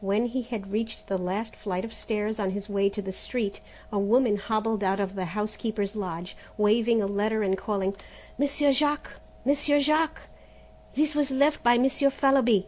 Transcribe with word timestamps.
When 0.00 0.24
he 0.24 0.40
had 0.44 0.72
reached 0.72 1.08
the 1.08 1.18
last 1.18 1.56
flight 1.56 1.84
of 1.84 1.92
stairs 1.92 2.38
on 2.38 2.52
his 2.52 2.70
way 2.70 2.88
to 2.88 3.02
the 3.02 3.12
street 3.12 3.60
a 3.92 3.98
woman 3.98 4.38
hobbled 4.38 4.82
out 4.82 4.98
of 4.98 5.14
the 5.14 5.26
house 5.26 5.58
keeper's 5.58 5.94
lodge 5.94 6.34
waving 6.56 7.02
a 7.02 7.06
letter 7.06 7.42
and 7.42 7.58
calling: 7.58 7.94
"Monsieur 8.38 8.72
Jack! 8.72 9.08
Monsieur 9.44 9.78
Jack! 9.78 10.20
this 10.94 11.14
was 11.14 11.30
left 11.30 11.62
by 11.62 11.76
Monsieur 11.76 12.08
Fallowby!" 12.08 12.66